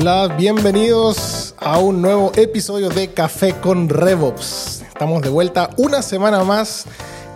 [0.00, 4.80] Hola, bienvenidos a un nuevo episodio de Café con RevOps.
[4.88, 6.86] Estamos de vuelta una semana más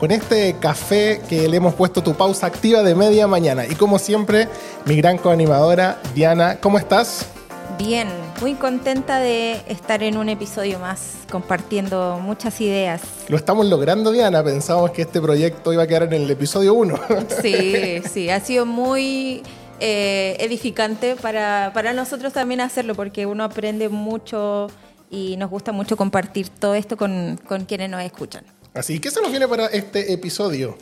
[0.01, 3.67] con este café que le hemos puesto tu pausa activa de media mañana.
[3.67, 4.49] Y como siempre,
[4.87, 7.27] mi gran coanimadora, Diana, ¿cómo estás?
[7.77, 8.09] Bien,
[8.41, 13.03] muy contenta de estar en un episodio más compartiendo muchas ideas.
[13.29, 14.43] Lo estamos logrando, Diana.
[14.43, 16.99] Pensamos que este proyecto iba a quedar en el episodio 1.
[17.43, 19.43] Sí, sí, ha sido muy
[19.81, 24.69] eh, edificante para, para nosotros también hacerlo porque uno aprende mucho
[25.11, 28.45] y nos gusta mucho compartir todo esto con, con quienes nos escuchan.
[28.75, 30.77] Así, ¿qué se nos viene para este episodio?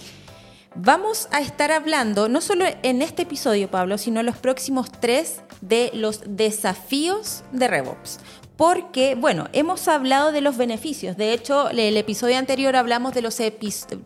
[0.75, 5.43] Vamos a estar hablando, no solo en este episodio, Pablo, sino en los próximos tres
[5.61, 8.21] de los desafíos de RevOps.
[8.57, 11.17] Porque, bueno, hemos hablado de los beneficios.
[11.19, 13.39] De hecho, el episodio anterior hablamos de los,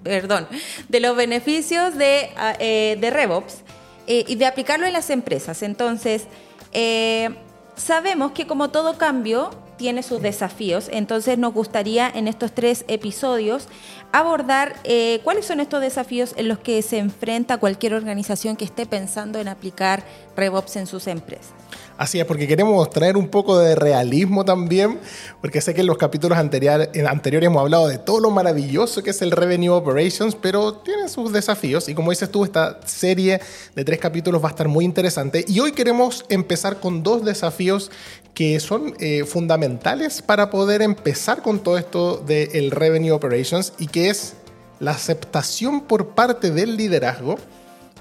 [0.02, 0.48] perdón,
[0.88, 3.58] de los beneficios de, ah, eh, de RevOps
[4.06, 5.62] eh, y de aplicarlo en las empresas.
[5.62, 6.24] Entonces,
[6.72, 7.30] eh,
[7.76, 10.88] sabemos que como todo cambio, tiene sus desafíos.
[10.90, 13.68] Entonces nos gustaría en estos tres episodios
[14.12, 18.86] abordar eh, cuáles son estos desafíos en los que se enfrenta cualquier organización que esté
[18.86, 20.04] pensando en aplicar
[20.36, 21.52] RevOps en sus empresas.
[21.98, 24.98] Así es, porque queremos traer un poco de realismo también,
[25.40, 29.22] porque sé que en los capítulos anteriores hemos hablado de todo lo maravilloso que es
[29.22, 31.88] el Revenue Operations, pero tiene sus desafíos.
[31.88, 33.40] Y como dices tú, esta serie
[33.74, 35.44] de tres capítulos va a estar muy interesante.
[35.48, 37.90] Y hoy queremos empezar con dos desafíos
[38.34, 44.10] que son eh, fundamentales para poder empezar con todo esto del Revenue Operations y que
[44.10, 44.34] es
[44.80, 47.36] la aceptación por parte del liderazgo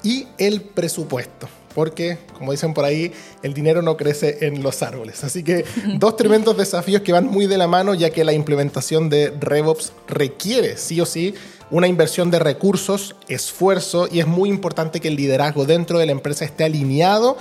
[0.03, 3.11] y el presupuesto porque, como dicen por ahí,
[3.43, 5.23] el dinero no crece en los árboles.
[5.25, 5.65] Así que
[5.99, 9.91] dos tremendos desafíos que van muy de la mano, ya que la implementación de RevOps
[10.07, 11.35] requiere, sí o sí,
[11.69, 16.13] una inversión de recursos, esfuerzo, y es muy importante que el liderazgo dentro de la
[16.13, 17.37] empresa esté alineado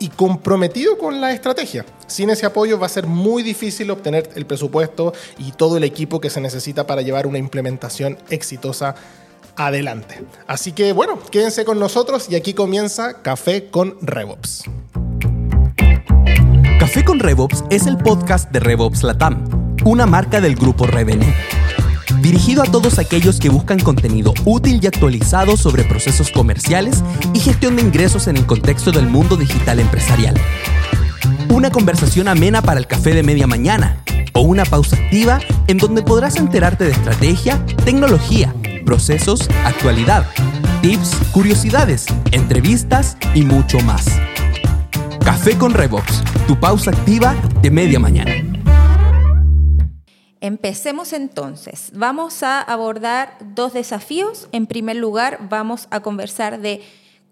[0.00, 1.86] y comprometido con la estrategia.
[2.08, 6.20] Sin ese apoyo va a ser muy difícil obtener el presupuesto y todo el equipo
[6.20, 8.96] que se necesita para llevar una implementación exitosa
[9.56, 10.24] adelante.
[10.46, 14.64] Así que bueno, quédense con nosotros y aquí comienza Café con RevOps.
[16.78, 21.32] Café con RevOps es el podcast de RevOps Latam, una marca del grupo Revenue.
[22.20, 27.02] Dirigido a todos aquellos que buscan contenido útil y actualizado sobre procesos comerciales
[27.32, 30.34] y gestión de ingresos en el contexto del mundo digital empresarial.
[31.56, 36.02] Una conversación amena para el café de media mañana o una pausa activa en donde
[36.02, 40.26] podrás enterarte de estrategia, tecnología, procesos, actualidad,
[40.82, 44.04] tips, curiosidades, entrevistas y mucho más.
[45.24, 48.34] Café con Revox, tu pausa activa de media mañana.
[50.42, 51.90] Empecemos entonces.
[51.94, 54.48] Vamos a abordar dos desafíos.
[54.52, 56.82] En primer lugar, vamos a conversar de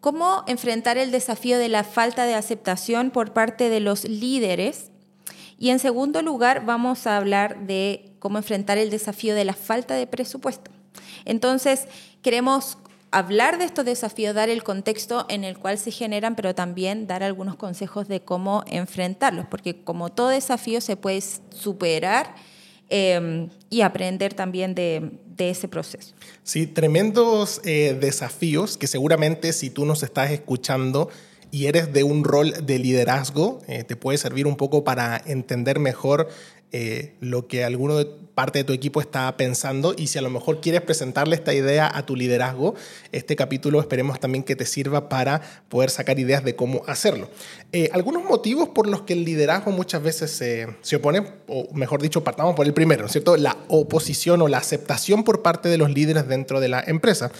[0.04, 4.90] cómo enfrentar el desafío de la falta de aceptación por parte de los líderes.
[5.58, 9.94] Y en segundo lugar, vamos a hablar de cómo enfrentar el desafío de la falta
[9.94, 10.70] de presupuesto.
[11.24, 11.88] Entonces,
[12.20, 12.76] queremos
[13.12, 17.22] hablar de estos desafíos, dar el contexto en el cual se generan, pero también dar
[17.22, 22.34] algunos consejos de cómo enfrentarlos, porque como todo desafío se puede superar
[22.88, 26.14] em, y aprender también de, ese proceso.
[26.42, 31.08] Sí, tremendos eh, desafíos que seguramente si tú nos estás escuchando
[31.50, 35.78] y eres de un rol de liderazgo, eh, te puede servir un poco para entender
[35.78, 36.28] mejor
[36.72, 40.30] eh, lo que alguno de parte de tu equipo está pensando y si a lo
[40.30, 42.74] mejor quieres presentarle esta idea a tu liderazgo,
[43.12, 47.30] este capítulo esperemos también que te sirva para poder sacar ideas de cómo hacerlo.
[47.72, 52.02] Eh, algunos motivos por los que el liderazgo muchas veces se, se opone, o mejor
[52.02, 53.36] dicho, partamos por el primero, ¿cierto?
[53.36, 57.30] La oposición o la aceptación por parte de los líderes dentro de la empresa.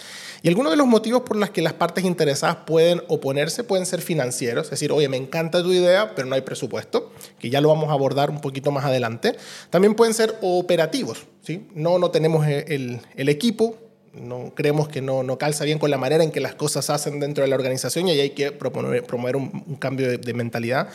[0.44, 4.02] Y algunos de los motivos por los que las partes interesadas pueden oponerse pueden ser
[4.02, 7.68] financieros, es decir, oye, me encanta tu idea, pero no hay presupuesto, que ya lo
[7.68, 9.36] vamos a abordar un poquito más adelante.
[9.70, 10.83] También pueden ser operativos,
[11.74, 13.78] No, no tenemos el, el equipo,
[14.14, 16.92] no creemos que no, no, calza bien con la manera en que las cosas se
[16.92, 20.88] hacen dentro de la organización y ahí hay que proponer, promover un, cambio de, mentalidad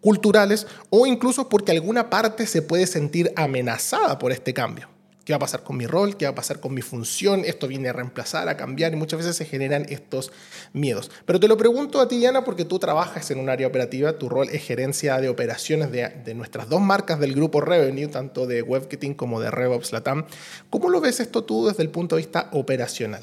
[0.00, 4.88] culturales o incluso porque alguna parte se puede sentir amenazada por este cambio.
[5.24, 6.16] ¿Qué va a pasar con mi rol?
[6.16, 7.44] ¿Qué va a pasar con mi función?
[7.44, 10.32] Esto viene a reemplazar, a cambiar y muchas veces se generan estos
[10.72, 11.10] miedos.
[11.24, 14.28] Pero te lo pregunto a ti, Diana, porque tú trabajas en un área operativa, tu
[14.28, 19.14] rol es gerencia de operaciones de, nuestras dos marcas del grupo Revenue, tanto de WebKitting
[19.14, 20.26] como de RevOps Latam.
[20.70, 23.22] ¿Cómo lo ves esto tú desde el punto de vista operacional?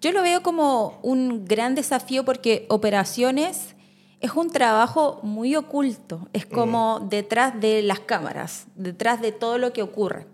[0.00, 3.76] Yo lo veo como un gran desafío porque operaciones
[4.20, 7.08] es un trabajo muy oculto, es como mm.
[7.10, 10.26] detrás de las cámaras, detrás de todo lo que ocurre.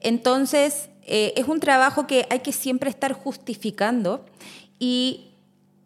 [0.00, 4.24] Entonces, eh, es un trabajo que hay que siempre estar justificando
[4.78, 5.26] y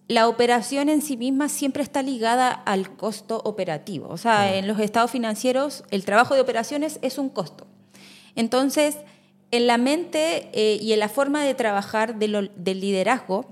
[0.06, 4.08] la operación en sí misma siempre está ligada al costo operativo.
[4.08, 7.66] O sea, en los estados financieros el trabajo de operaciones es un costo.
[8.36, 8.98] Entonces,
[9.50, 13.46] en la mente eh, y en la forma de trabajar del liderazgo,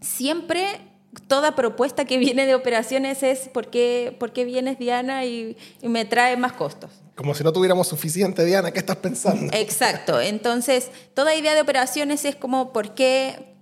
[0.00, 0.80] siempre
[1.20, 6.04] toda propuesta que viene de operaciones es ¿por qué, por qué vienes Diana y, me
[6.04, 6.90] trae más costos?
[7.14, 9.52] Como si no tuviéramos suficiente, Diana, ¿qué estás pensando?
[9.54, 13.54] Exacto, entonces toda idea de operaciones es como ¿por qué,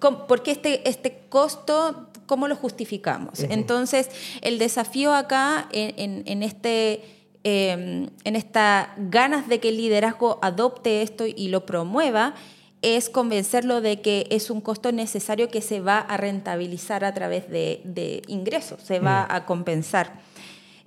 [0.00, 3.40] por qué este, este costo, cómo lo justificamos?
[3.40, 4.08] Entonces
[4.40, 7.14] el desafío acá en, en, este...
[7.44, 12.34] Em, en esta ganas de que el liderazgo adopte esto y lo promueva,
[12.82, 17.48] es convencerlo de que es un costo necesario que se va a rentabilizar a través
[17.50, 19.34] de, ingresos, se va mm.
[19.34, 20.20] a compensar.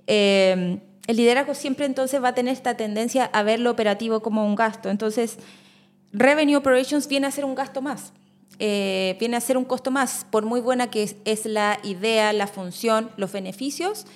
[0.06, 4.46] Eh, el liderazgo siempre entonces va a tener esta tendencia a ver lo operativo como
[4.46, 4.88] un gasto.
[4.88, 5.38] Entonces,
[6.12, 8.12] Revenue Operations viene a ser un gasto más.
[8.58, 12.46] Eh, viene a ser un costo más, por muy buena que es, la idea, la
[12.46, 14.06] función, los beneficios.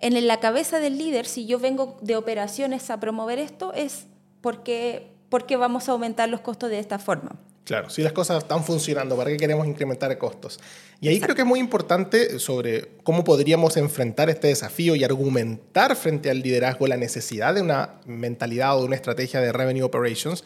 [0.00, 4.06] En la cabeza del líder, si yo vengo de operaciones a promover esto, es
[4.40, 7.36] porque porque vamos a aumentar los costos de esta forma.
[7.64, 10.58] Claro, si las cosas están funcionando, ¿para qué queremos incrementar costos?
[11.02, 15.94] Y ahí creo que es muy importante sobre cómo podríamos enfrentar este desafío y argumentar
[15.94, 20.44] frente al liderazgo la necesidad de una mentalidad o de una estrategia de revenue operations.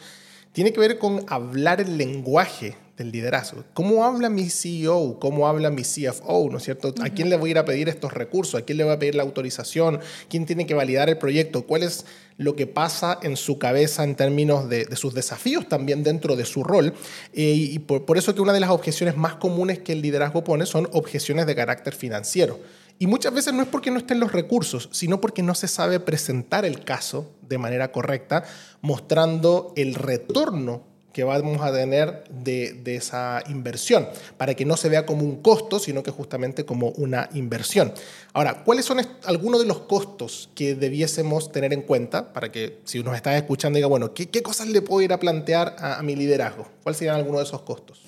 [0.51, 3.63] Tiene que ver con hablar el lenguaje del liderazgo.
[3.73, 5.17] ¿Cómo habla mi CEO?
[5.19, 6.49] ¿Cómo habla mi CFO?
[6.51, 6.93] ¿No es cierto?
[7.01, 8.61] ¿A quién le voy a ir a pedir estos recursos?
[8.61, 9.99] ¿A quién le voy a pedir la autorización?
[10.29, 11.63] ¿Quién tiene que validar el proyecto?
[11.63, 12.05] ¿Cuál es
[12.37, 16.63] lo que pasa en su cabeza en términos de, sus desafíos también dentro de su
[16.63, 16.93] rol?
[17.33, 20.43] Eh, y por, por eso que una de las objeciones más comunes que el liderazgo
[20.43, 22.59] pone son objeciones de carácter financiero.
[22.99, 25.99] Y muchas veces no es porque no estén los recursos, sino porque no se sabe
[25.99, 28.43] presentar el caso de manera correcta,
[28.81, 35.05] mostrando el retorno que vamos a tener de, esa inversión, para que no se vea
[35.05, 37.93] como un costo, sino que justamente como una inversión.
[38.33, 43.03] Ahora, ¿cuáles son algunos de los costos que debiésemos tener en cuenta para que si
[43.03, 46.67] nos está escuchando diga, bueno, ¿qué, cosas le puedo ir a plantear a, mi liderazgo?
[46.81, 48.01] ¿Cuáles serían algunos de esos costos?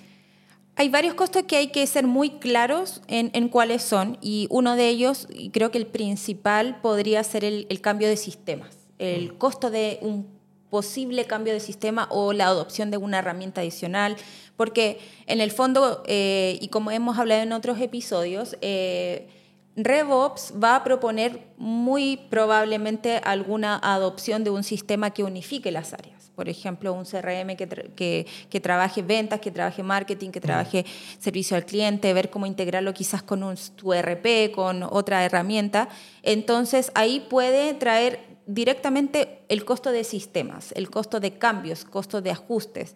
[0.75, 4.89] Hay varios costos que hay que ser muy claros en, cuáles son y uno de
[4.89, 8.75] ellos, y creo que el principal, podría ser el, el cambio de sistemas.
[8.97, 10.34] El costo de un
[10.69, 14.17] posible cambio de sistema o la adopción de una herramienta adicional,
[14.57, 19.27] porque en el fondo, eh, y como hemos hablado en otros episodios, eh,
[19.75, 26.31] RevOps va a proponer muy probablemente alguna adopción de un sistema que unifique las áreas.
[26.35, 30.85] Por ejemplo, un CRM que, que, trabaje ventas, que trabaje marketing, que trabaje
[31.17, 35.87] servicio al cliente, ver cómo integrarlo quizás con un, tu RP, con otra herramienta.
[36.23, 42.31] Entonces, ahí puede traer directamente el costo de sistemas, el costo de cambios, costo de
[42.31, 42.95] ajustes.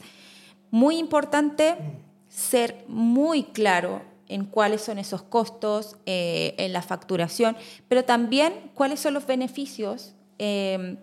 [0.72, 1.76] Muy importante
[2.30, 7.58] ser muy claro en cuáles son esos costos, eh, en la facturación,
[7.88, 10.14] pero también cuáles son los beneficios.
[10.38, 10.98] Eh,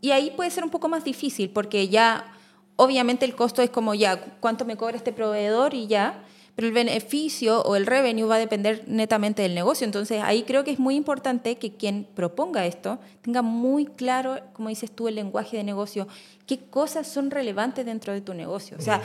[0.00, 2.32] y ahí puede ser un poco más difícil porque ya,
[2.76, 6.24] obviamente el costo es como ya, cuánto me cobra este proveedor y ya,
[6.54, 9.84] pero el beneficio o el revenue va a depender netamente del negocio.
[9.84, 14.68] Entonces ahí creo que es muy importante que quien proponga esto tenga muy claro, como
[14.68, 16.08] dices tú, el lenguaje de negocio,
[16.46, 18.76] qué cosas son relevantes dentro de tu negocio.
[18.78, 19.02] O sea,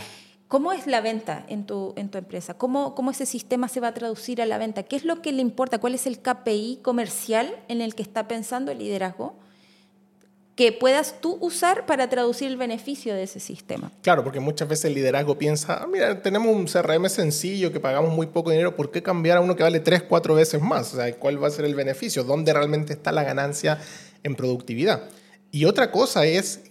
[0.47, 2.55] ¿Cómo es la venta en tu, en tu empresa?
[2.55, 4.83] ¿Cómo, ¿Cómo ese sistema se va a traducir a la venta?
[4.83, 5.79] ¿Qué es lo que le importa?
[5.79, 9.35] ¿Cuál es el KPI comercial en el que está pensando el liderazgo?
[10.55, 13.91] Que puedas tú usar para traducir el beneficio de ese sistema.
[14.01, 18.13] Claro, porque muchas veces el liderazgo piensa, ah, mira, tenemos un CRM sencillo que pagamos
[18.13, 20.93] muy poco dinero, ¿por qué cambiar a uno que vale tres, cuatro veces más?
[20.93, 22.23] O sea, ¿cuál va a ser el beneficio?
[22.23, 23.79] ¿Dónde realmente está la ganancia
[24.23, 25.03] en productividad?
[25.51, 26.61] Y otra cosa es,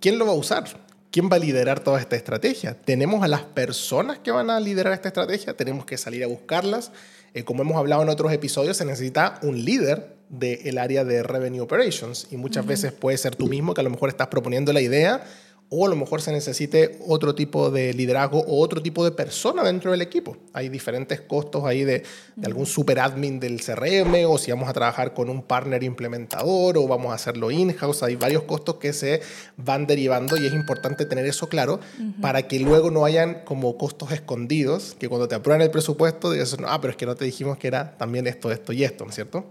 [0.00, 0.64] ¿quién lo va a usar?
[1.12, 2.74] ¿Quién va a liderar toda esta estrategia?
[2.74, 5.56] ¿Tenemos a las personas que van a liderar esta estrategia?
[5.56, 6.90] ¿Tenemos que salir a buscarlas?
[7.34, 11.60] Eh, como hemos hablado en otros episodios, se necesita un líder del área de Revenue
[11.60, 12.28] Operations.
[12.30, 15.24] Y muchas veces puede ser tú mismo que a lo mejor estás proponiendo la idea
[15.70, 19.62] o a lo mejor se necesite otro tipo de liderazgo o otro tipo de persona
[19.62, 20.36] dentro del equipo.
[20.54, 22.04] Hay diferentes costos ahí de,
[22.36, 26.78] de algún super admin del CRM o si vamos a trabajar con un partner implementador
[26.78, 28.02] o vamos a hacerlo in-house.
[28.02, 29.20] Hay varios costos que se
[29.58, 31.80] van derivando y es importante tener eso claro
[32.20, 36.56] para que luego no hayan como costos escondidos que cuando te aprueban el presupuesto digas,
[36.66, 39.10] ah, pero es que no te dijimos que era también esto, esto y esto, ¿no
[39.10, 39.44] es cierto?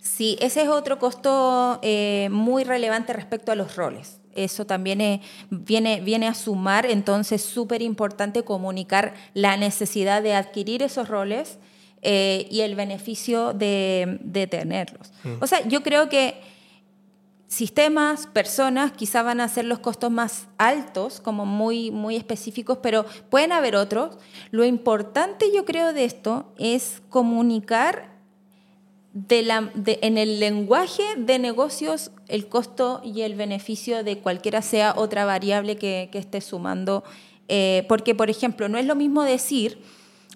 [0.00, 4.21] Sí, ese es otro costo eh, muy relevante respecto a los roles.
[4.34, 5.20] Eso también
[5.50, 11.58] viene, viene a sumar, entonces súper importante comunicar la necesidad de adquirir esos roles
[12.02, 15.12] eh, y el beneficio de, tenerlos.
[15.22, 15.34] Mm.
[15.40, 16.40] O sea, yo creo que
[17.46, 23.04] sistemas, personas, quizá van a ser los costos más altos, como muy, muy específicos, pero
[23.30, 24.16] pueden haber otros.
[24.50, 28.11] Lo importante yo creo de esto es comunicar
[29.12, 34.94] de la, en el lenguaje de negocios el costo y el beneficio de cualquiera sea
[34.96, 37.04] otra variable que, que esté sumando.
[37.48, 39.78] Eh, porque, por ejemplo, no es lo mismo decir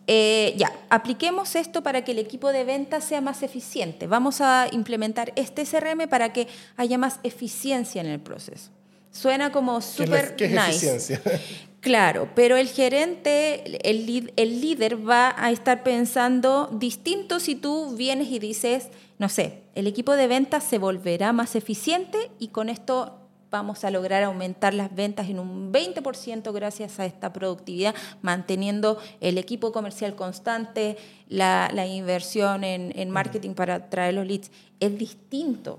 [0.09, 4.06] eh, ya, apliquemos esto para que el equipo de ventas sea más eficiente.
[4.06, 8.71] Vamos a implementar este CRM para que haya más eficiencia en el proceso.
[9.11, 10.68] Suena como súper nice.
[10.68, 11.21] Eficiencia?
[11.87, 18.26] Claro, pero el gerente, el, el líder va a estar pensando distinto si tú vienes
[18.26, 18.88] y dices,
[19.21, 23.93] no sé, el equipo de ventas se volverá más eficiente y con esto vamos a
[23.93, 30.16] lograr aumentar las ventas en un 20% gracias a esta productividad, manteniendo el equipo comercial
[30.16, 30.97] constante,
[31.28, 34.50] la, inversión en, marketing para traer los leads.
[34.81, 35.78] Es distinto.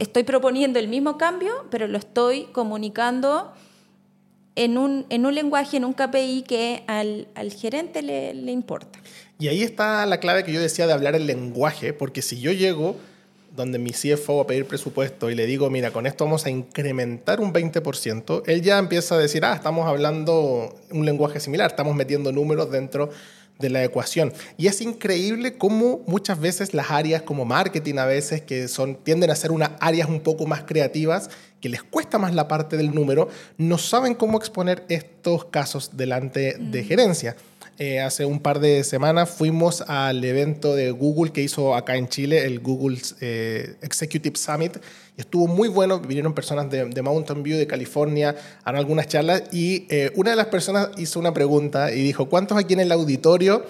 [0.00, 3.54] Estoy proponiendo el mismo cambio, pero lo estoy comunicando
[4.56, 8.98] en un, en un lenguaje, en un KPI que al, gerente le, le importa.
[9.38, 12.52] Y ahí está la clave que yo decía de hablar el lenguaje, porque si yo
[12.52, 12.96] llego
[13.54, 16.50] donde mi CFO va a pedir presupuesto y le digo, mira, con esto vamos a
[16.50, 21.94] incrementar un 20%, él ya empieza a decir, ah, estamos hablando un lenguaje similar, estamos
[21.94, 23.10] metiendo números dentro
[23.60, 24.32] de la ecuación.
[24.56, 29.30] Y es increíble cómo muchas veces las áreas como marketing a veces, que son, tienden
[29.30, 32.94] a ser unas áreas un poco más creativas, que les cuesta más la parte del
[32.94, 36.86] número, no saben cómo exponer estos casos delante de mm.
[36.86, 37.36] gerencia.
[37.82, 42.10] Eh, hace un par de semanas fuimos al evento de Google que hizo acá en
[42.10, 44.76] Chile, el Google eh, Executive Summit.
[45.16, 49.86] Y estuvo muy bueno, vinieron personas de, Mountain View, de California, a algunas charlas y
[49.88, 53.64] eh, una de las personas hizo una pregunta y dijo, ¿cuántos aquí en el auditorio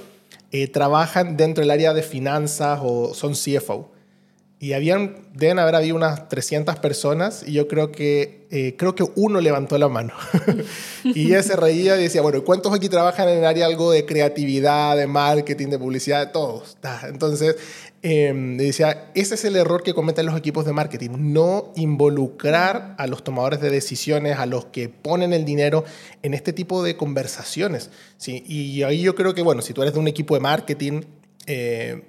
[0.73, 3.93] trabajan dentro del área de finanzas o son CFO?
[4.63, 9.05] Y habían, deben haber habido unas 300 personas y yo creo que, eh, creo que
[9.17, 10.13] uno levantó la mano.
[11.03, 14.05] y ella se reía y decía, bueno, ¿cuántos aquí trabajan en el área algo de
[14.05, 16.31] creatividad, de marketing, de publicidad?
[16.31, 16.77] Todos.
[17.05, 17.57] Entonces,
[18.03, 23.07] eh, decía, ese es el error que cometen los equipos de marketing, no involucrar a
[23.07, 25.85] los tomadores de decisiones, a los que ponen el dinero
[26.23, 27.89] en este tipo de conversaciones.
[28.19, 28.45] ¿sí?
[28.47, 31.01] Y ahí yo creo que, bueno, si tú eres de un equipo de marketing,
[31.47, 32.03] eh,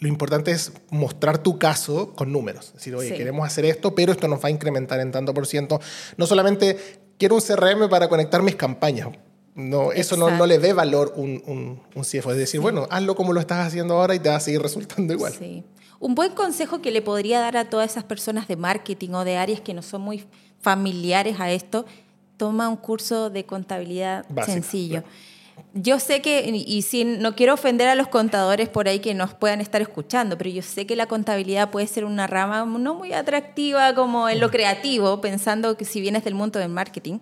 [0.00, 2.68] lo importante es mostrar tu caso con números.
[2.68, 5.46] Es decir, oye, queremos hacer esto, pero esto nos va a incrementar en tanto por
[5.46, 5.78] ciento.
[6.16, 6.78] No solamente
[7.18, 9.08] quiero un CRM para conectar mis campañas.
[9.54, 12.32] No, eso no, no, le dé valor un, un, un CFO.
[12.32, 15.12] Es decir, bueno, hazlo como lo estás haciendo ahora y te va a seguir resultando
[15.12, 15.34] igual.
[15.38, 15.64] Sí.
[15.98, 19.36] Un buen consejo que le podría dar a todas esas personas de marketing o de
[19.36, 20.24] áreas que no son muy
[20.60, 21.84] familiares a esto,
[22.38, 25.04] toma un curso de contabilidad sencillo
[25.74, 29.34] yo sé que, y sin, no quiero ofender a los contadores por ahí que nos
[29.34, 33.12] puedan estar escuchando, pero yo sé que la contabilidad puede ser una rama no muy
[33.12, 37.18] atractiva como en lo creativo, pensando que si vienes del mundo del marketing,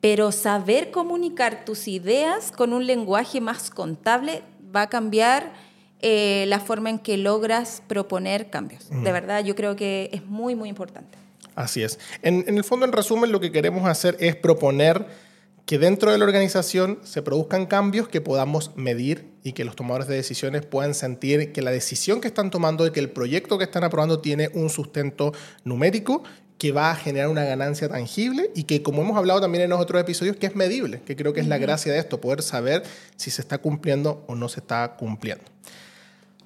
[0.00, 4.42] pero saber comunicar tus ideas con un lenguaje más contable
[4.74, 5.52] va a cambiar
[6.00, 8.88] eh, la forma en que logras proponer cambios.
[8.90, 11.18] De verdad, yo creo que es muy, muy importante.
[11.56, 11.98] Así es.
[12.22, 15.06] En, en el fondo, en resumen, lo que queremos hacer es proponer
[15.68, 20.08] que dentro de la organización se produzcan cambios que podamos medir y que los tomadores
[20.08, 23.64] de decisiones puedan sentir que la decisión que están tomando y que el proyecto que
[23.64, 25.34] están aprobando tiene un sustento
[25.64, 26.22] numérico
[26.56, 29.78] que va a generar una ganancia tangible y que, como hemos hablado también en los
[29.78, 32.82] otros episodios, que es medible, que creo que es la gracia de esto, poder saber
[33.16, 35.44] si se está cumpliendo o no se está cumpliendo.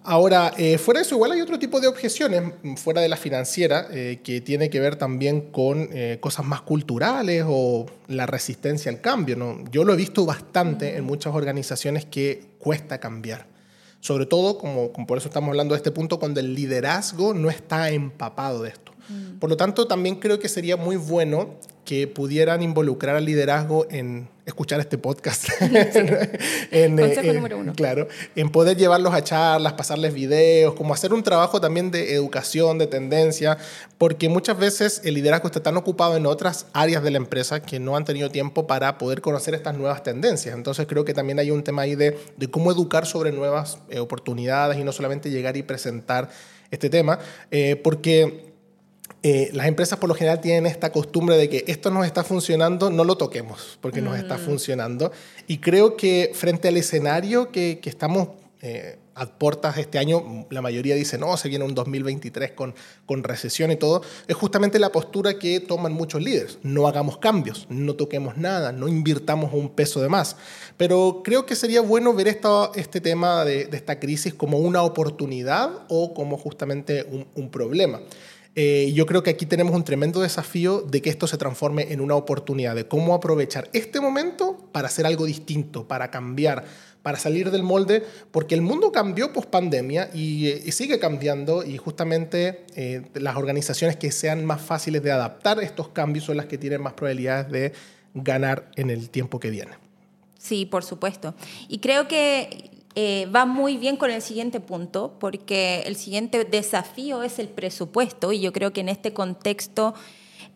[0.05, 3.17] Ahora, eh, fuera de eso, igual hay otro tipo de objeciones, mm, fuera de la
[3.17, 8.91] financiera, eh, que tiene que ver también con eh, cosas más culturales o la resistencia
[8.91, 9.37] al cambio.
[9.37, 9.63] ¿no?
[9.71, 13.47] Yo lo he visto bastante en muchas organizaciones que cuesta cambiar.
[14.01, 17.49] Sobre todo, como, como por eso estamos hablando de este punto, cuando el liderazgo no
[17.49, 18.92] está empapado de esto.
[19.09, 19.39] Mm.
[19.39, 24.29] Por lo tanto, también creo que sería muy bueno que pudieran involucrar al liderazgo en
[24.47, 25.49] escuchar este podcast.
[26.71, 27.73] en, Consejo número uno.
[27.75, 28.07] Claro,
[28.37, 32.87] en poder llevarlos a charlas, pasarles videos, como hacer un trabajo también de educación, de
[32.87, 33.59] tendencia,
[33.99, 37.81] porque muchas veces el liderazgo está tan ocupado en otras áreas de la empresa que
[37.81, 40.55] no han tenido tiempo para poder conocer estas nuevas tendencias.
[40.55, 43.99] Entonces creo que también hay un tema ahí de, de cómo educar sobre nuevas eh,
[43.99, 46.31] oportunidades y no solamente llegar y presentar
[46.71, 47.19] este tema,
[47.51, 48.52] eh, porque
[49.23, 52.91] eh, las empresas por lo general tienen esta costumbre de que esto nos está funcionando,
[52.91, 54.41] no lo toquemos, porque nos está mm.
[54.41, 55.13] funcionando.
[55.47, 58.29] Y creo que frente al escenario que, que estamos
[58.65, 62.75] eh, a puertas este año, la mayoría dice, no, se viene un 2023 con,
[63.07, 66.59] con recesión y todo, es justamente la postura que toman muchos líderes.
[66.63, 70.37] No hagamos cambios, no toquemos nada, no invirtamos un peso de más.
[70.77, 74.83] Pero creo que sería bueno ver esto, este tema de, de esta crisis como una
[74.83, 78.01] oportunidad o como justamente un, un problema.
[78.55, 82.03] Eh, yo creo que aquí tenemos un tremendo desafío de que esto se transforme en
[82.03, 86.65] una oportunidad, de cómo aprovechar este momento para hacer algo distinto, para cambiar,
[87.03, 91.79] para salir del molde, porque el mundo cambió post pandemia y, eh, sigue cambiando y
[91.79, 96.59] justamente eh, las organizaciones que sean más fáciles de adaptar estos cambios son las que
[96.59, 97.73] tienen más probabilidades de
[98.13, 99.73] ganar en el tiempo que viene.
[100.39, 101.35] Sí, por supuesto.
[101.69, 107.23] Y creo que eh, va muy bien con el siguiente punto, porque el siguiente desafío
[107.23, 109.95] es el presupuesto, y yo creo que en este contexto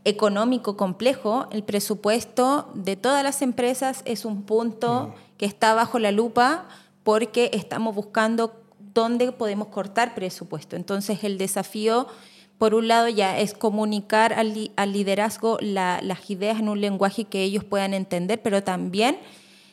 [0.07, 5.37] económico complejo, el presupuesto de todas las empresas es un punto mm.
[5.37, 6.69] que está bajo la lupa
[7.03, 8.55] porque estamos buscando
[8.95, 10.77] dónde podemos cortar presupuesto.
[10.77, 12.07] Entonces el desafío,
[12.57, 14.55] por un lado, ya es comunicar al,
[14.93, 19.19] liderazgo las ideas en un lenguaje que ellos puedan entender, pero también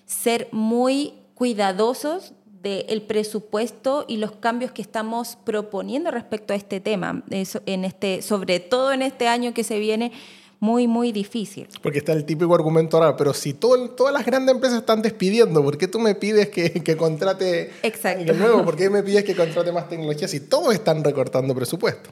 [0.07, 7.23] ser muy cuidadosos del presupuesto y los cambios que estamos proponiendo respecto a este tema,
[7.29, 10.13] en este, sobre todo en este año que se viene
[10.61, 11.67] muy, muy difícil.
[11.81, 15.61] Porque está el típico argumento ahora, pero si todo, todas las grandes empresas están despidiendo,
[15.61, 18.33] ¿por qué tú me pides que, que contrate Exacto.
[18.33, 18.63] nuevo?
[18.63, 22.11] ¿Por qué me pides que contrate más tecnología si todos están recortando presupuesto?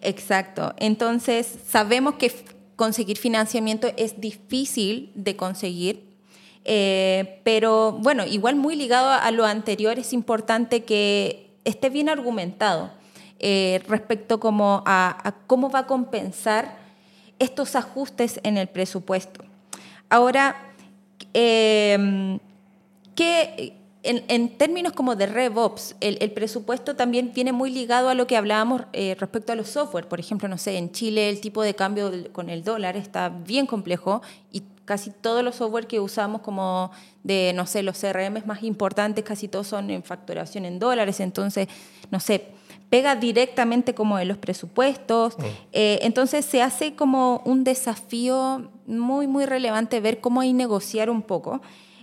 [0.00, 0.74] Exacto.
[0.78, 2.32] Entonces, sabemos que
[2.76, 6.07] conseguir financiamiento es difícil de conseguir
[6.70, 12.90] eh, pero bueno, igual muy ligado a lo anterior, es importante que esté bien argumentado
[13.38, 16.76] eh, respecto como a, cómo va a compensar
[17.38, 19.44] estos ajustes en el presupuesto.
[20.10, 20.74] Ahora,
[21.32, 22.38] em,
[24.02, 28.36] en, términos como de RevOps, el, el, presupuesto también viene muy ligado a lo que
[28.36, 30.06] hablábamos eh, respecto a los software.
[30.06, 33.64] Por ejemplo, no sé, en Chile el tipo de cambio con el dólar está bien
[33.64, 34.20] complejo
[34.52, 36.90] y casi todos los software que usamos como
[37.22, 41.68] de, no sé, los CRM más importantes, casi todos son en facturación en dólares, entonces,
[42.10, 42.46] no sé,
[42.88, 45.38] pega directamente como en los presupuestos.
[45.38, 45.42] Mm.
[45.72, 51.20] Eh, entonces se hace como un desafío muy, muy relevante ver cómo hay negociar un
[51.20, 51.60] poco.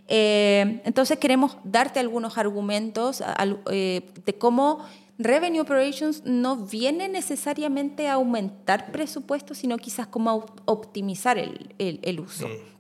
[0.08, 3.24] Eh, entonces queremos darte algunos argumentos
[3.72, 4.86] eh, de cómo
[5.18, 12.48] Revenue Operations no viene necesariamente a aumentar presupuestos, sino quizás como optimizar el, el, uso.
[12.48, 12.75] Mm.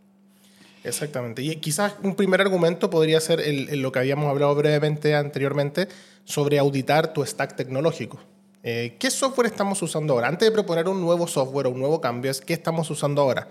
[0.85, 1.41] Exactamente.
[1.41, 3.41] Y quizás un primer argumento podría ser
[3.75, 5.87] lo que habíamos hablado brevemente anteriormente
[6.23, 8.19] sobre auditar tu stack tecnológico.
[8.61, 10.27] Eh, ¿Qué software estamos usando ahora?
[10.27, 13.47] Antes de proponer un nuevo software o un nuevo cambio, ¿qué estamos usando ahora?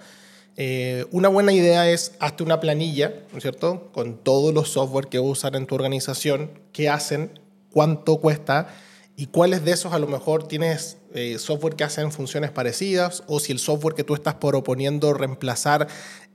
[0.56, 3.90] Eh, una buena idea es hazte una planilla, ¿no es cierto?
[3.92, 7.40] Con todos los software que usan en tu organización, qué hacen,
[7.72, 8.68] cuánto cuesta
[9.16, 13.38] y cuáles de esos a lo mejor tienes eh, software que hacen funciones parecidas o
[13.38, 15.86] si el software que tú estás proponiendo reemplazar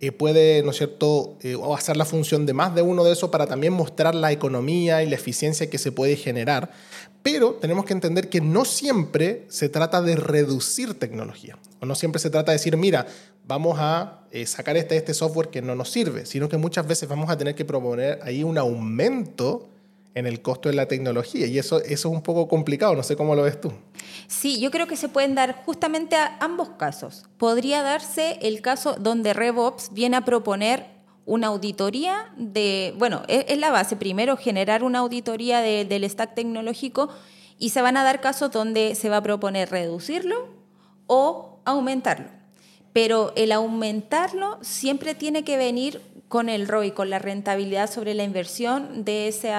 [0.02, 3.30] eh, puede, ¿no es cierto?, eh, hacer la función de más de uno de esos
[3.30, 6.72] para también mostrar la economía y la eficiencia que se puede generar.
[7.22, 12.20] Pero tenemos que entender que no siempre se trata de reducir tecnología o no siempre
[12.20, 13.08] se trata de decir, mira,
[13.46, 17.30] vamos a sacar este, este software que no nos sirve, sino que muchas veces vamos
[17.30, 19.68] a tener que proponer ahí un aumento
[20.16, 21.46] en el costo de la tecnología.
[21.48, 23.72] Y eso, eso es un poco complicado, no sé cómo lo ves tú.
[24.28, 27.26] Sí, yo creo que se pueden dar justamente a ambos casos.
[27.38, 33.70] Podría darse el caso donde RevOps viene a proponer una auditoría de, bueno, es, la
[33.70, 37.10] base, primero generar una auditoría del stack tecnológico
[37.60, 40.48] y se van a dar casos donde se va a proponer reducirlo
[41.06, 42.30] o aumentarlo.
[42.94, 48.24] Pero el aumentarlo siempre tiene que venir con el ROI, con la rentabilidad sobre la
[48.24, 49.50] inversión de ese,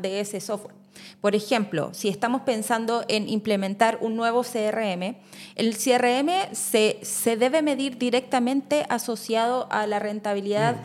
[0.00, 0.74] de ese software.
[1.20, 5.16] Por ejemplo, si estamos pensando en implementar un nuevo CRM,
[5.54, 10.76] el CRM se, se debe medir directamente asociado a la rentabilidad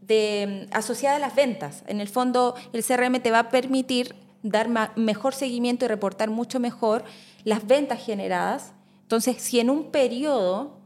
[0.00, 1.84] de, asociada a las ventas.
[1.86, 6.60] En el fondo, el CRM te va a permitir dar mejor seguimiento y reportar mucho
[6.60, 7.04] mejor
[7.44, 8.72] las ventas generadas.
[9.02, 10.77] Entonces, si en un periodo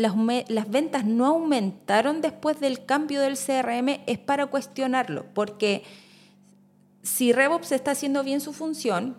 [0.00, 0.14] las,
[0.48, 5.82] las, ventas no aumentaron después del cambio del CRM es para cuestionarlo, porque
[7.02, 9.16] si RevOps está haciendo bien su función,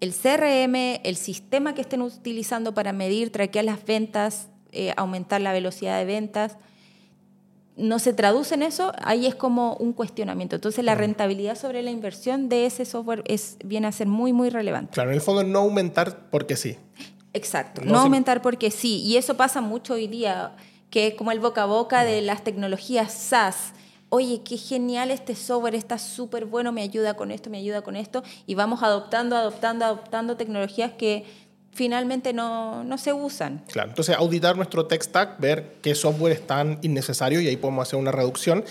[0.00, 5.52] el CRM, el sistema que estén utilizando para medir, traquear las ventas, eh, aumentar la
[5.52, 6.56] velocidad de ventas,
[7.76, 10.56] no se traduce en eso, ahí es como un cuestionamiento.
[10.56, 14.50] Entonces la rentabilidad sobre la inversión de ese software es, viene a ser muy, muy
[14.50, 14.92] relevante.
[14.92, 16.76] Claro, en el fondo no aumentar porque sí.
[17.34, 19.00] Exacto, no, aumentar porque sí.
[19.02, 20.56] Y eso pasa mucho hoy día,
[20.90, 23.72] que es como el boca a boca de las tecnologías SaaS.
[24.10, 27.96] Oye, qué genial este software, está súper bueno, me ayuda con esto, me ayuda con
[27.96, 28.22] esto.
[28.46, 31.24] Y vamos adoptando, adoptando, adoptando tecnologías que
[31.72, 33.64] finalmente no, no se usan.
[33.72, 37.88] Claro, entonces auditar nuestro tech stack, ver qué software es tan innecesario y ahí podemos
[37.88, 38.64] hacer una reducción.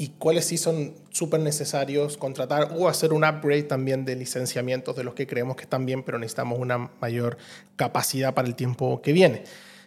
[0.00, 5.04] Y cuáles sí son súper necesarios contratar o hacer un upgrade también de licenciamientos de
[5.04, 7.36] los que creemos que están bien, pero necesitamos una mayor
[7.76, 9.42] capacidad para el tiempo que viene.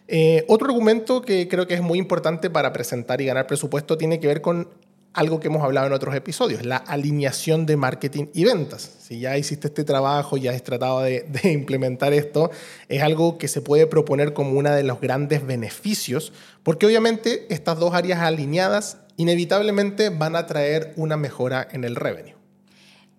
[0.06, 4.20] Eh, otro argumento que creo que es muy importante para presentar y ganar presupuesto tiene
[4.20, 4.68] que ver con
[5.14, 8.88] algo que hemos hablado en otros episodios, la alineación de marketing y ventas.
[9.00, 12.52] Si ya hiciste este trabajo, ya has tratado de, implementar esto,
[12.88, 17.80] es algo que se puede proponer como uno de los grandes beneficios, porque obviamente estas
[17.80, 22.34] dos áreas alineadas inevitablemente van a traer una mejora en el revenue.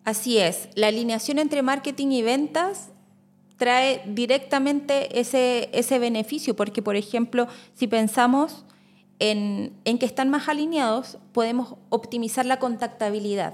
[0.03, 2.89] Así es, la alineación entre marketing y ventas
[3.57, 8.65] trae directamente ese, ese beneficio, porque por ejemplo, si pensamos
[9.19, 13.53] en, que están más alineados, podemos optimizar la contactabilidad.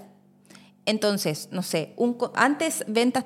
[0.86, 1.96] Entonces, no sé,
[2.34, 3.24] antes ventas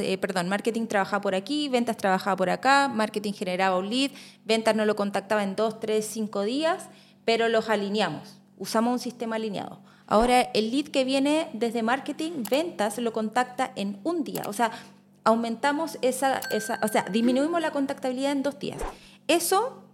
[0.00, 4.10] eh, perdón, marketing trabajaba por aquí, ventas trabajaba por acá, marketing generaba un lead,
[4.46, 6.88] ventas no lo contactaba en dos, tres, cinco días,
[7.26, 9.80] pero los alineamos, usamos un sistema alineado.
[10.06, 14.70] Ahora el lead que viene desde marketing, ventas lo contacta en un día, o sea,
[15.24, 18.82] aumentamos esa, esa o sea, disminuimos la contactabilidad en dos días.
[19.26, 19.84] Eso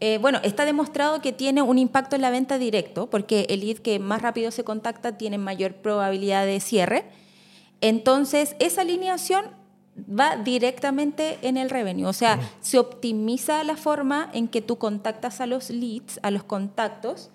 [0.00, 3.78] eh, bueno, está demostrado que tiene un impacto en la venta directo, porque el lead
[3.78, 7.04] que más rápido se contacta tiene mayor probabilidad de cierre.
[7.80, 9.44] Entonces, esa alineación
[9.96, 15.40] va directamente en el revenue, o sea, se optimiza la forma en que tú contactas
[15.40, 17.30] a los leads, a los contactos,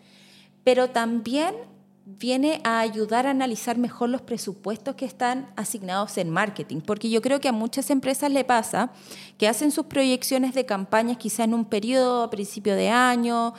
[0.67, 1.55] pero también
[2.03, 7.21] viene a ayudar a analizar mejor los presupuestos que están asignados en marketing, porque yo
[7.21, 8.91] creo que a muchas empresas le pasa
[9.37, 13.53] que hacen sus proyecciones de campañas quizá en un periodo a principio de año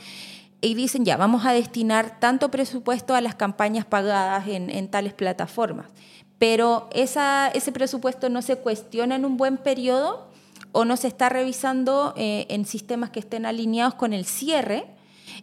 [0.60, 5.86] y dicen ya, vamos a destinar tanto presupuesto a las campañas pagadas en, tales plataformas,
[6.38, 10.28] pero ese presupuesto no se cuestiona en un buen periodo
[10.72, 14.97] o no se está revisando eh, en sistemas que estén alineados con el cierre.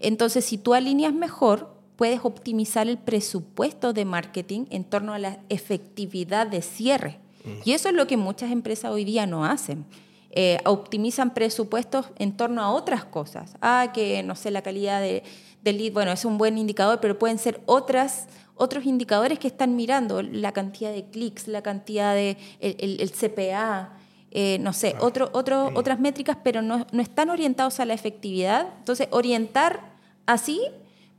[0.06, 5.40] Entonces, si tú alineas mejor, puedes optimizar el presupuesto de marketing en torno a la
[5.50, 7.18] efectividad de cierre.
[7.64, 9.86] Y eso es lo que muchas empresas hoy día no hacen.
[10.30, 13.56] Eh, optimizan presupuestos en torno a otras cosas.
[13.62, 15.24] Ah, que no sé, la calidad de,
[15.64, 19.76] del lead, bueno, es un buen indicador, pero pueden ser otras, otros indicadores que están
[19.76, 23.94] mirando, la cantidad de clics, la cantidad de el, CPA,
[24.30, 28.68] eh, no sé, otro, otro, otras métricas, pero no, no están orientados a la efectividad.
[28.80, 29.95] Entonces, orientar
[30.26, 30.62] así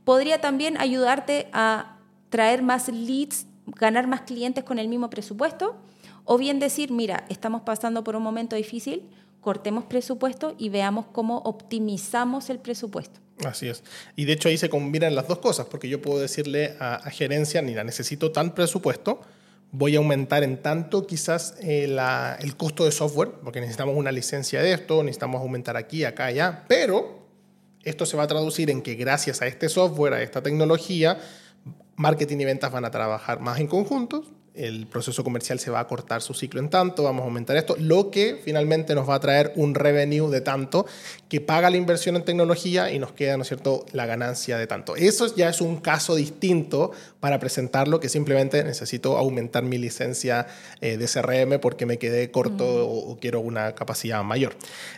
[0.03, 1.97] podría también ayudarte a
[2.29, 5.75] traer más leads, ganar más clientes con el mismo presupuesto,
[6.23, 9.03] o bien decir, mira, estamos pasando por un momento difícil,
[9.41, 13.19] cortemos presupuesto y veamos cómo optimizamos el presupuesto.
[13.45, 13.83] Así es.
[14.15, 17.61] Y de hecho ahí se combinan las dos cosas, porque yo puedo decirle a, gerencia,
[17.61, 19.21] mira, necesito tal presupuesto,
[19.71, 21.83] voy a aumentar en tanto quizás eh,
[22.39, 26.65] el costo de software, porque necesitamos una licencia de esto, necesitamos aumentar aquí, acá, allá,
[26.67, 27.16] pero
[27.89, 31.19] esto se va a traducir en que gracias a este software, a esta tecnología,
[31.95, 35.87] marketing y ventas van a trabajar más en conjuntos, el proceso comercial se va a
[35.87, 39.19] cortar su ciclo en tanto, vamos a aumentar esto, lo que finalmente nos va a
[39.19, 40.85] traer un revenue de tanto
[41.29, 44.67] que paga la inversión en tecnología y nos queda, ¿no es cierto?, la ganancia de
[44.67, 44.95] tanto.
[44.95, 50.47] Eso ya es un caso distinto para presentarlo que simplemente necesito aumentar mi licencia
[50.81, 53.11] eh, de CRM porque me quedé corto mm.
[53.11, 54.55] o, quiero una capacidad mayor.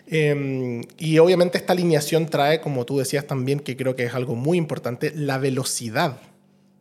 [0.07, 4.35] Em, y obviamente esta alineación trae, como tú decías también, que creo que es algo
[4.35, 6.21] muy importante, la velocidad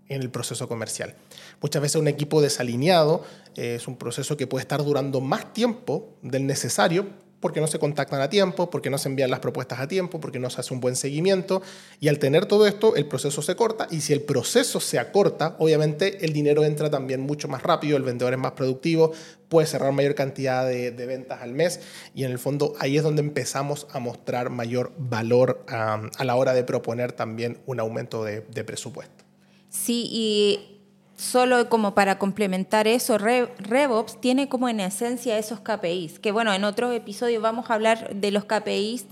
[0.09, 1.15] en el proceso comercial.
[1.61, 3.25] Muchas veces un equipo desalineado
[3.57, 7.07] eh, es un proceso que puede estar durando más tiempo del necesario
[7.41, 10.39] porque no se contactan a tiempo, porque no se envían las propuestas a tiempo, porque
[10.39, 11.63] no se hace un buen seguimiento.
[12.01, 13.87] Y al tener todo esto, el proceso se corta.
[13.91, 18.03] Y si el proceso se acorta, obviamente el dinero entra también mucho más rápido, el
[18.03, 19.13] vendedor es más productivo,
[19.49, 21.81] puede cerrar mayor cantidad de, ventas al mes.
[22.15, 26.55] Y en el fondo ahí es donde empezamos a mostrar mayor valor a la hora
[26.55, 29.25] de proponer también un aumento de presupuesto.
[29.71, 30.78] Sí, y
[31.19, 36.63] solo como para complementar eso, RevOps tiene como en esencia esos KPIs, que bueno, en
[36.63, 39.07] otros episodios vamos a hablar de los KPIs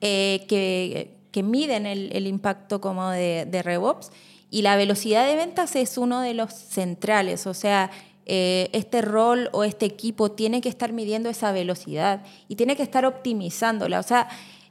[0.00, 4.10] eh, que, miden el, impacto como de, de, RevOps,
[4.50, 7.92] y la velocidad de ventas es uno de los centrales, o sea,
[8.26, 12.82] eh, este rol o este equipo tiene que estar midiendo esa velocidad y tiene que
[12.82, 14.28] estar optimizándola, o sea,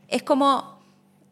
[0.09, 0.77] es como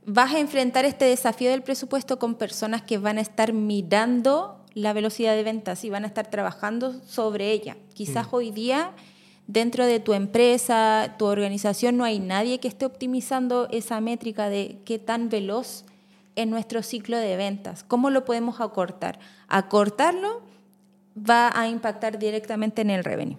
[0.06, 4.94] vas a enfrentar este desafío del presupuesto con personas que van a estar mirando la
[4.94, 7.78] velocidad de ventas y van a estar trabajando sobre ella.
[7.94, 8.36] Quizás mm.
[8.36, 8.92] hoy día
[9.48, 14.80] dentro de tu empresa, tu organización, no hay nadie que esté optimizando esa métrica de
[14.86, 15.86] qué tan veloz
[16.36, 17.84] es nuestro ciclo de ventas.
[17.84, 19.20] ¿Cómo lo podemos acortar?
[19.48, 20.42] Acortarlo
[21.18, 23.38] va a impactar directamente en el revenue.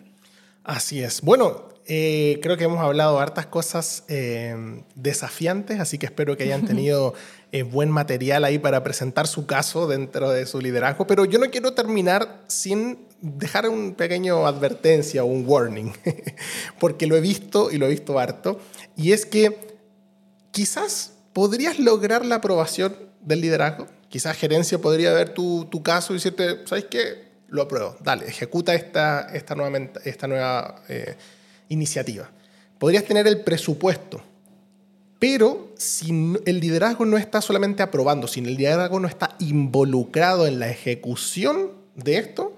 [0.64, 1.20] Así es.
[1.20, 6.66] Bueno, eh, creo que hemos hablado hartas cosas eh, desafiantes, así que espero que hayan
[6.66, 7.14] tenido
[7.53, 11.07] eh, buen material ahí para presentar su caso dentro de su liderazgo.
[11.07, 15.92] Pero yo no quiero terminar sin dejar un pequeño advertencia o un warning,
[16.81, 18.61] porque lo he visto y lo he visto harto,
[18.96, 19.57] y es que
[20.51, 23.87] quizás podrías lograr la aprobación del liderazgo.
[24.09, 27.27] Quizás gerencia podría ver tu, tu caso y decirte, ¿sabes qué?
[27.46, 30.83] Lo apruebo, dale, ejecuta esta, esta nueva, esta nueva
[31.68, 32.31] iniciativa.
[32.79, 34.22] Podrías tener el presupuesto,
[35.18, 36.11] pero si
[36.44, 41.72] el liderazgo no está solamente aprobando, si el liderazgo no está involucrado en la ejecución
[41.94, 42.55] de esto,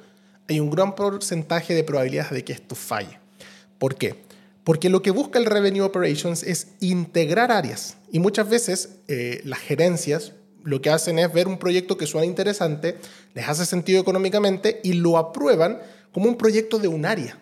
[0.48, 3.18] hay un gran porcentaje de probabilidades de que esto falle.
[3.78, 4.16] ¿Por qué?
[4.64, 7.96] Porque lo que busca el Revenue Operations es integrar áreas.
[8.10, 10.32] Y muchas veces eh, las gerencias
[10.64, 12.98] lo que hacen es ver un proyecto que suena interesante,
[13.34, 15.78] les hace sentido económicamente y lo aprueban
[16.12, 17.38] como un proyecto de un área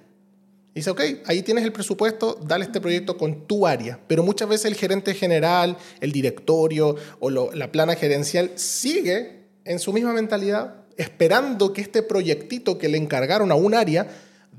[0.81, 3.99] dice, ok, ahí tienes el presupuesto, dale este proyecto con tu área.
[4.07, 9.93] Pero muchas veces el gerente general, el directorio o la plana gerencial sigue en su
[9.93, 14.07] misma mentalidad, esperando que este proyectito que le encargaron a un área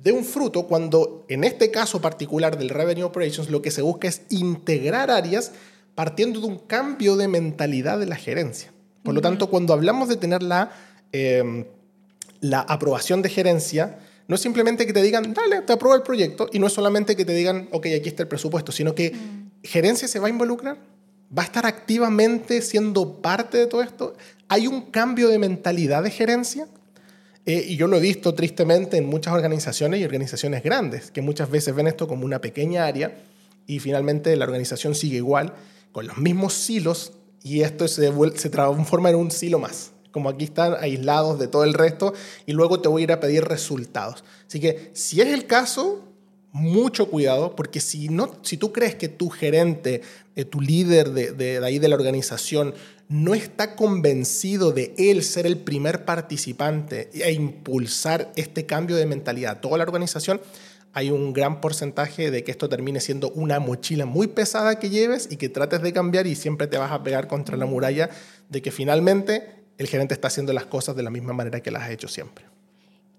[0.04, 4.08] dé un fruto, cuando en este caso particular del Revenue Operations lo que se busca
[4.08, 5.52] es integrar áreas
[5.96, 8.72] partiendo de un cambio de mentalidad de la gerencia.
[9.04, 10.72] Por lo tanto, cuando hablamos de tener la,
[11.12, 11.66] em,
[12.42, 16.50] la aprobación de gerencia, no es simplemente que te digan, dale, te apruebo el proyecto,
[16.52, 19.52] y no es solamente que te digan, ok, aquí está el presupuesto, sino que mm.
[19.64, 20.78] gerencia se va a involucrar,
[21.36, 24.16] va a estar activamente siendo parte de todo esto.
[24.50, 26.68] Hay un cambio de mentalidad de gerencia,
[27.46, 31.50] eh, y yo lo he visto tristemente en muchas organizaciones y organizaciones grandes, que muchas
[31.50, 33.18] veces ven esto como una pequeña área,
[33.66, 35.54] y finalmente la organización sigue igual,
[35.94, 37.14] con los mismos silos,
[37.44, 41.64] y esto se, se transforma en un silo más como aquí están aislados de todo
[41.64, 42.12] el resto,
[42.48, 44.24] y luego te voy a ir a pedir resultados.
[44.48, 46.06] Así que si es el caso,
[46.52, 50.02] mucho cuidado, porque si, no, si tú crees que tu gerente,
[50.36, 52.74] eh, tu líder de, de, ahí de la organización,
[53.10, 59.52] no está convencido de él ser el primer participante e impulsar este cambio de mentalidad
[59.52, 60.42] a toda la organización,
[60.98, 65.28] hay un gran porcentaje de que esto termine siendo una mochila muy pesada que lleves
[65.30, 68.10] y que trates de cambiar y siempre te vas a pegar contra la muralla
[68.50, 71.84] de que finalmente el gerente está haciendo las cosas de la misma manera que las
[71.84, 72.46] ha hecho siempre.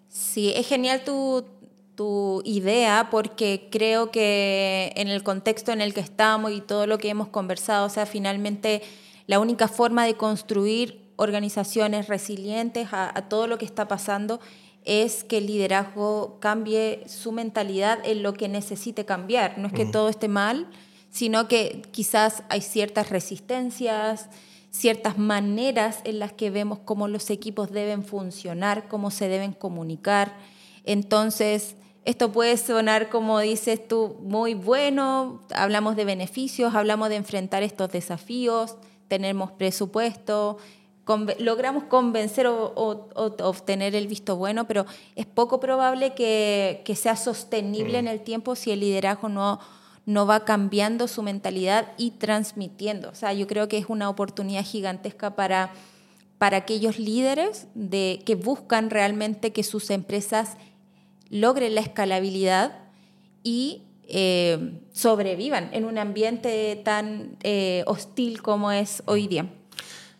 [0.08, 1.44] Sí, es genial tu,
[1.94, 6.98] tu idea porque creo que en el contexto en el que estamos y todo lo
[6.98, 8.82] que hemos conversado, o sea, finalmente
[9.26, 14.40] la única forma de construir organizaciones resilientes a, a todo lo que está pasando
[14.84, 19.58] es que el liderazgo cambie su mentalidad en lo que necesite cambiar.
[19.58, 20.66] No es que todo esté mal,
[21.10, 24.28] sino que quizás hay ciertas resistencias,
[24.78, 30.36] ciertas maneras en las que vemos cómo los equipos deben funcionar, cómo se deben comunicar.
[30.84, 37.62] Entonces, esto puede sonar, como dices tú, muy bueno, hablamos de beneficios, hablamos de enfrentar
[37.62, 38.76] estos desafíos,
[39.08, 40.58] tenemos presupuesto,
[41.38, 44.86] logramos convencer o, obtener el visto bueno, pero
[45.16, 48.06] es poco probable que, que sea sostenible mm.
[48.06, 49.58] en el tiempo si el liderazgo no
[50.08, 53.10] no va cambiando su mentalidad y transmitiendo.
[53.10, 55.70] O sea, yo creo que es una oportunidad gigantesca para,
[56.38, 60.56] para aquellos líderes de, que buscan realmente que sus empresas
[61.28, 62.78] logren la escalabilidad
[63.42, 69.50] y eh, sobrevivan en un ambiente tan eh, hostil como es hoy día.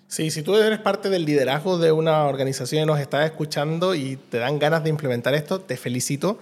[0.07, 4.17] Sí, si tú eres parte del liderazgo de una organización y nos estás escuchando y
[4.17, 6.39] te dan ganas de implementar esto, te felicito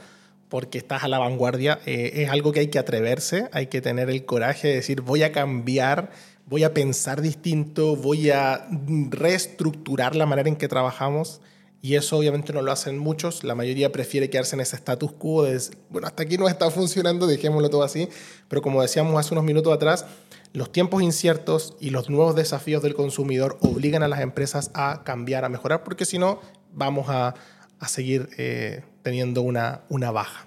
[0.48, 1.80] porque estás a la vanguardia.
[1.86, 5.22] Eh, es algo que hay que atreverse, hay que tener el coraje de decir voy
[5.22, 6.10] a cambiar,
[6.46, 8.68] voy a pensar distinto, voy a
[9.10, 11.40] reestructurar la manera en que trabajamos.
[11.82, 15.44] Y eso obviamente no lo hacen muchos, la mayoría prefiere quedarse en ese status quo
[15.44, 18.08] de, bueno, hasta aquí no está funcionando, dejémoslo todo así.
[18.48, 20.04] Pero como decíamos hace unos minutos atrás,
[20.52, 25.44] los tiempos inciertos y los nuevos desafíos del consumidor obligan a las empresas a cambiar,
[25.44, 26.40] a mejorar, porque si no,
[26.72, 27.34] vamos a,
[27.80, 30.46] a seguir eh, teniendo una, una baja.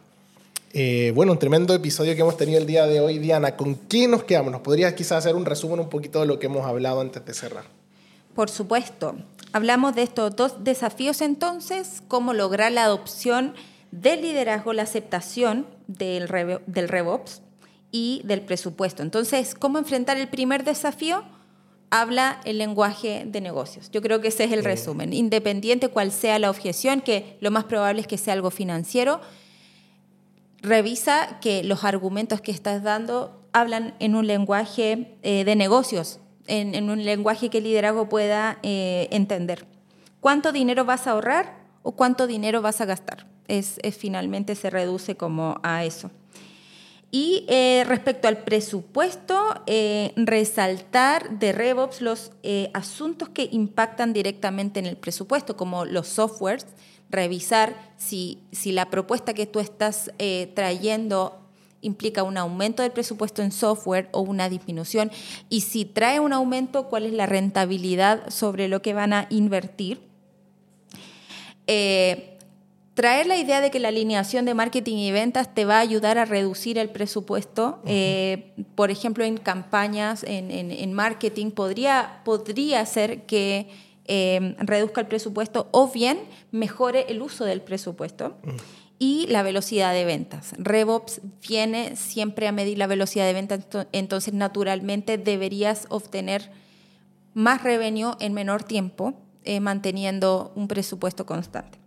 [0.71, 3.55] Eh, bueno, un tremendo episodio que hemos tenido el día de hoy, Diana.
[3.55, 4.51] ¿Con qué nos quedamos?
[4.51, 7.33] ¿Nos podrías quizás hacer un resumen un poquito de lo que hemos hablado antes de
[7.33, 7.65] cerrar?
[8.35, 9.15] Por supuesto.
[9.51, 13.55] Hablamos de estos dos desafíos entonces, cómo lograr la adopción
[13.91, 16.27] del liderazgo, la aceptación del,
[16.67, 17.41] del RevOps
[17.91, 19.01] y del presupuesto.
[19.01, 21.23] Entonces, ¿cómo enfrentar el primer desafío?
[21.89, 23.89] Habla el lenguaje de negocios.
[23.91, 25.13] Yo creo que ese es el resumen.
[25.13, 29.21] Independiente cuál sea la objeción, que lo más probable es que sea algo financiero,
[30.61, 36.89] revisa que los argumentos que estás dando hablan en un lenguaje eh, de negocios, en,
[36.89, 39.65] un lenguaje que el liderazgo pueda eh, entender.
[40.19, 43.27] ¿Cuánto dinero vas a ahorrar o cuánto dinero vas a gastar?
[43.47, 46.11] Es, finalmente se reduce como a eso.
[47.11, 54.79] Y eh, respecto al presupuesto, eh, resaltar de RevOps los eh, asuntos que impactan directamente
[54.79, 56.67] en el presupuesto, como los softwares,
[57.09, 60.11] revisar si, si la propuesta que tú estás
[60.53, 61.39] trayendo
[61.81, 65.09] implica un aumento del presupuesto en software o una disminución,
[65.49, 69.99] y si trae un aumento, cuál es la rentabilidad sobre lo que van a invertir.
[72.99, 76.17] Traer la idea de que la alineación de marketing y ventas te va a ayudar
[76.17, 83.69] a reducir el presupuesto, eh, por ejemplo, en campañas, en, marketing, podría, podría ser que
[84.03, 86.19] eh, reduzca el presupuesto o bien
[86.51, 88.35] mejore el uso del presupuesto.
[88.99, 90.53] Y la velocidad de ventas.
[90.57, 96.51] RevOps viene siempre a medir la velocidad de ventas, entonces naturalmente deberías obtener
[97.33, 99.13] más revenue en menor tiempo,
[99.45, 101.78] eh, manteniendo un presupuesto constante.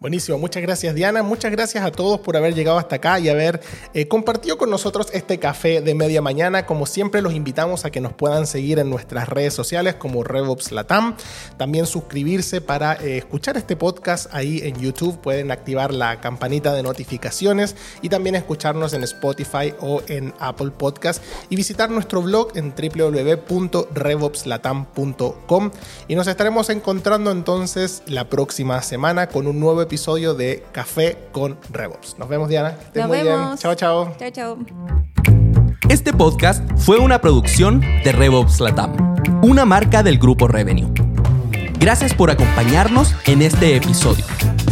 [0.00, 3.60] Buenísimo, muchas gracias Diana, muchas gracias a todos por haber llegado hasta acá y haber
[3.94, 6.66] eh, compartido con nosotros este café de media mañana.
[6.66, 10.70] Como siempre los invitamos a que nos puedan seguir en nuestras redes sociales como RevOps
[10.70, 11.16] Latam,
[11.56, 16.84] también suscribirse para eh, escuchar este podcast ahí en YouTube, pueden activar la campanita de
[16.84, 21.24] notificaciones y también escucharnos en Spotify o en Apple Podcast.
[21.48, 25.70] Y visitar nuestro blog en www.revopslatam.com
[26.06, 31.58] y nos estaremos encontrando entonces la próxima semana con un nuevo episodio de Café con
[31.70, 32.16] Revops.
[32.18, 32.76] Nos vemos, Diana.
[32.94, 33.46] Nos muy vemos.
[33.46, 33.58] Bien.
[33.58, 34.14] Chao, chao.
[34.18, 34.58] Chao, chao.
[35.88, 38.94] Este podcast fue una producción de Revops Latam,
[39.42, 40.92] una marca del grupo Revenue.
[41.78, 44.24] Gracias por acompañarnos en este episodio.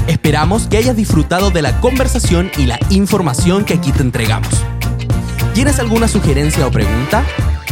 [0.07, 4.51] Esperamos que hayas disfrutado de la conversación y la información que aquí te entregamos.
[5.55, 7.25] ¿Tienes alguna sugerencia o pregunta?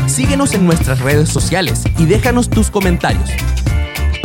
[0.06, 3.28] Síguenos en nuestras redes sociales y déjanos tus comentarios.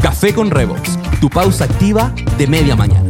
[0.02, 3.10] Café con Revox, tu pausa activa de media mañana.